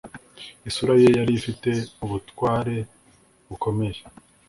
Isura 0.69 0.93
ye 1.01 1.09
yari 1.17 1.33
ifite 1.39 1.69
ubutware 2.03 2.75
bukomeye 3.47 3.99